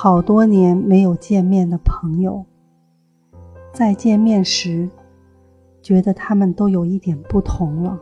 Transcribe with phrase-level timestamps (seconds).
[0.00, 2.46] 好多年没有见面的朋友，
[3.72, 4.88] 再见面时，
[5.82, 7.98] 觉得他们都有一点不同了。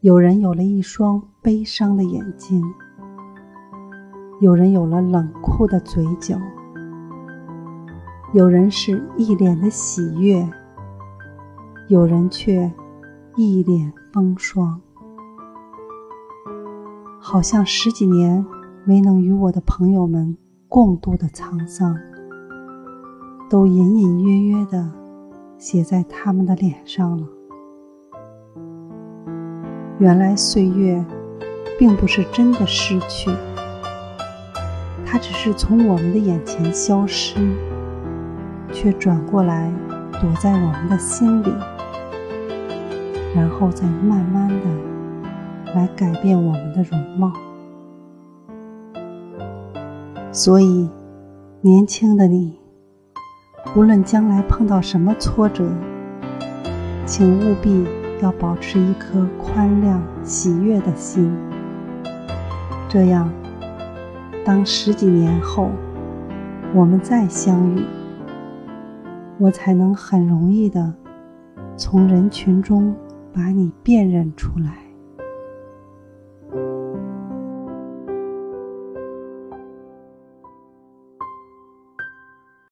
[0.00, 2.60] 有人有了一双悲伤的眼睛，
[4.40, 6.36] 有人有了冷酷的嘴角，
[8.32, 10.44] 有人是一脸的喜悦，
[11.86, 12.72] 有人却
[13.36, 14.80] 一脸风霜。
[17.20, 18.44] 好像十几年
[18.88, 20.36] 没能与我的朋友们
[20.68, 21.98] 共度的沧桑，
[23.50, 24.88] 都隐隐约约的
[25.58, 27.26] 写在他们的脸上了。
[29.98, 31.04] 原来岁月，
[31.76, 33.28] 并不是真的失去，
[35.04, 37.34] 它只是从我们的眼前消失，
[38.72, 39.68] 却转过来
[40.20, 41.52] 躲在我们的心里，
[43.34, 47.32] 然后再慢慢的来改变我们的容貌。
[50.36, 50.86] 所以，
[51.62, 52.60] 年轻的你，
[53.74, 55.66] 无论将来碰到什么挫折，
[57.06, 57.86] 请务必。
[58.22, 61.30] 要保持一颗宽谅、喜悦的心，
[62.88, 63.30] 这样，
[64.42, 65.68] 当十几年后
[66.74, 67.84] 我们再相遇，
[69.38, 70.94] 我才能很容易的
[71.76, 72.94] 从人群中
[73.34, 74.85] 把你辨认出来。